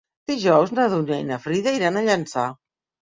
[0.29, 2.47] Dijous na Dúnia i na Frida iran a Llançà.